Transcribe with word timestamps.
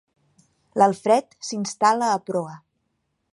L'Alfred 0.81 1.37
s'instal·la 1.49 2.09
a 2.15 2.17
proa. 2.31 2.57